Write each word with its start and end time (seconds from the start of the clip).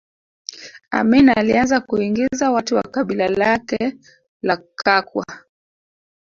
Amin 0.91 1.29
alianza 1.29 1.79
kuingiza 1.81 2.51
watu 2.51 2.75
wa 2.75 2.83
kabila 2.83 3.27
lake 3.27 3.97
la 4.41 4.57
Kakwa 4.75 5.25